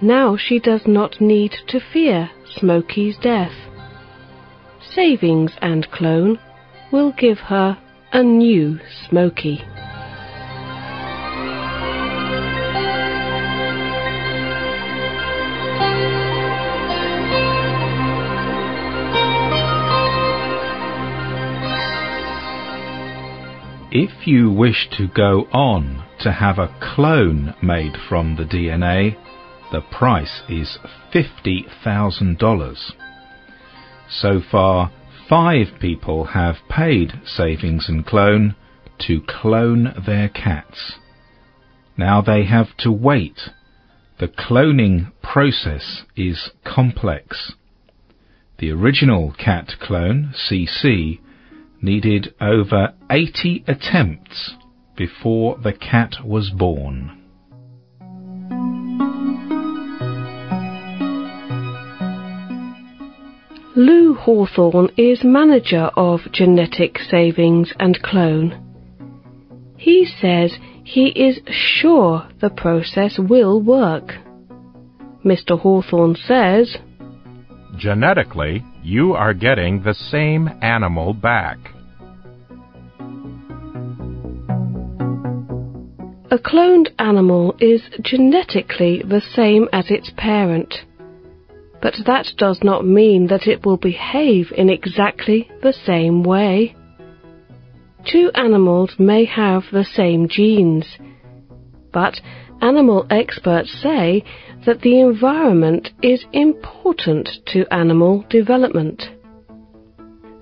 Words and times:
Now 0.00 0.36
she 0.36 0.60
does 0.60 0.86
not 0.86 1.20
need 1.20 1.56
to 1.68 1.80
fear 1.80 2.30
Smokey's 2.44 3.16
death. 3.18 3.52
Savings 4.80 5.52
and 5.60 5.90
Clone 5.90 6.38
will 6.92 7.12
give 7.12 7.38
her 7.38 7.76
a 8.12 8.22
new 8.22 8.78
Smokey. 9.08 9.60
If 23.90 24.28
you 24.28 24.52
wish 24.52 24.88
to 24.92 25.08
go 25.08 25.48
on 25.50 26.04
to 26.20 26.30
have 26.30 26.58
a 26.58 26.72
clone 26.80 27.54
made 27.60 27.96
from 28.08 28.36
the 28.36 28.44
DNA, 28.44 29.16
the 29.70 29.80
price 29.80 30.42
is 30.48 30.78
$50,000. 31.12 32.92
So 34.10 34.40
far, 34.50 34.90
five 35.28 35.66
people 35.80 36.24
have 36.26 36.56
paid 36.70 37.20
Savings 37.24 37.88
and 37.88 38.04
Clone 38.06 38.56
to 39.06 39.20
clone 39.20 39.94
their 40.06 40.28
cats. 40.28 40.94
Now 41.96 42.22
they 42.22 42.44
have 42.44 42.76
to 42.78 42.90
wait. 42.90 43.50
The 44.18 44.28
cloning 44.28 45.12
process 45.22 46.02
is 46.16 46.50
complex. 46.64 47.52
The 48.58 48.70
original 48.72 49.34
cat 49.38 49.74
clone, 49.80 50.32
CC, 50.34 51.20
needed 51.80 52.34
over 52.40 52.94
80 53.10 53.64
attempts 53.68 54.54
before 54.96 55.58
the 55.58 55.72
cat 55.72 56.16
was 56.24 56.50
born. 56.50 57.17
Lou 63.76 64.14
Hawthorne 64.14 64.90
is 64.96 65.22
manager 65.22 65.90
of 65.94 66.20
Genetic 66.32 66.98
Savings 66.98 67.72
and 67.78 68.02
Clone. 68.02 68.64
He 69.76 70.06
says 70.06 70.56
he 70.84 71.08
is 71.08 71.40
sure 71.50 72.26
the 72.40 72.48
process 72.48 73.18
will 73.18 73.60
work. 73.60 74.14
Mr. 75.24 75.58
Hawthorne 75.58 76.16
says, 76.16 76.78
Genetically, 77.76 78.64
you 78.82 79.12
are 79.12 79.34
getting 79.34 79.82
the 79.82 79.94
same 79.94 80.48
animal 80.62 81.12
back. 81.12 81.58
A 86.30 86.38
cloned 86.38 86.88
animal 86.98 87.54
is 87.60 87.82
genetically 88.02 89.02
the 89.02 89.20
same 89.20 89.68
as 89.72 89.90
its 89.90 90.10
parent, 90.16 90.74
but 91.80 91.94
that 92.06 92.32
does 92.36 92.60
not 92.62 92.86
mean 92.86 93.28
that 93.28 93.46
it 93.46 93.64
will 93.64 93.76
behave 93.76 94.52
in 94.56 94.68
exactly 94.68 95.48
the 95.62 95.72
same 95.72 96.22
way. 96.22 96.74
Two 98.10 98.30
animals 98.34 98.94
may 98.98 99.24
have 99.24 99.64
the 99.70 99.84
same 99.84 100.28
genes, 100.28 100.98
but 101.92 102.20
animal 102.60 103.06
experts 103.10 103.72
say 103.82 104.24
that 104.66 104.80
the 104.80 105.00
environment 105.00 105.90
is 106.02 106.24
important 106.32 107.28
to 107.46 107.72
animal 107.72 108.24
development. 108.28 109.04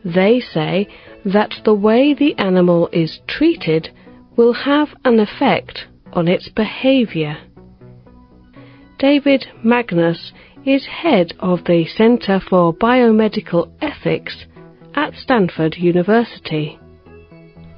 They 0.04 0.40
say 0.40 0.88
that 1.24 1.54
the 1.64 1.74
way 1.74 2.14
the 2.14 2.34
animal 2.38 2.88
is 2.92 3.20
treated 3.26 3.90
will 4.36 4.52
have 4.52 4.88
an 5.04 5.18
effect 5.18 5.86
on 6.12 6.28
its 6.28 6.48
behavior. 6.48 7.38
David 8.98 9.46
Magnus 9.62 10.32
is 10.66 10.84
head 10.86 11.32
of 11.38 11.60
the 11.66 11.86
Center 11.86 12.40
for 12.40 12.74
Biomedical 12.74 13.70
Ethics 13.80 14.46
at 14.94 15.14
Stanford 15.14 15.76
University. 15.76 16.76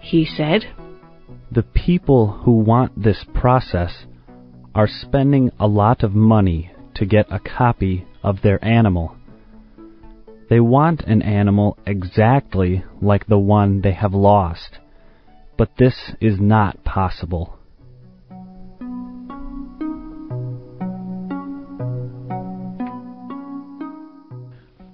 He 0.00 0.25
said, 0.25 0.65
The 1.53 1.65
people 1.65 2.28
who 2.28 2.53
want 2.53 3.03
this 3.03 3.26
process 3.34 4.06
are 4.75 4.88
spending 4.88 5.50
a 5.60 5.66
lot 5.66 6.03
of 6.03 6.15
money 6.15 6.72
to 6.94 7.04
get 7.04 7.26
a 7.31 7.38
copy 7.38 8.06
of 8.22 8.41
their 8.43 8.65
animal. 8.65 9.15
They 10.49 10.60
want 10.60 11.03
an 11.03 11.20
animal 11.20 11.76
exactly 11.87 12.84
like 13.03 13.26
the 13.26 13.38
one 13.38 13.82
they 13.82 13.93
have 13.93 14.15
lost, 14.15 14.78
but 15.59 15.76
this 15.76 16.12
is 16.22 16.41
not 16.41 16.84
possible. 16.84 17.57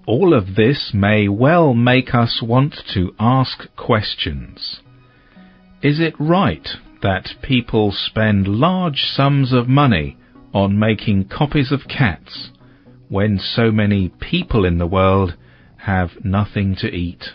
All 0.06 0.34
of 0.34 0.54
this 0.54 0.92
may 0.92 1.28
well 1.28 1.72
make 1.72 2.14
us 2.14 2.42
want 2.42 2.74
to 2.92 3.14
ask 3.18 3.74
questions. 3.74 4.80
Is 5.82 5.98
it 5.98 6.14
right 6.18 6.68
that 7.02 7.34
people 7.42 7.90
spend 7.90 8.46
large 8.46 9.04
sums 9.04 9.52
of 9.52 9.66
money 9.66 10.18
on 10.52 10.78
making 10.78 11.28
copies 11.28 11.72
of 11.72 11.88
cats 11.88 12.50
when 13.08 13.38
so 13.38 13.70
many 13.70 14.10
people 14.20 14.64
in 14.64 14.78
the 14.78 14.86
world 14.86 15.36
have 15.78 16.22
nothing 16.22 16.76
to 16.76 16.88
eat? 16.88 17.30